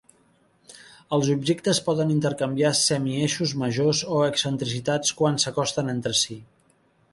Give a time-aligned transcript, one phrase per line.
[1.17, 6.43] Els objectes poden intercanviar semieixos majors o excentricitats quan s'acosten entre si.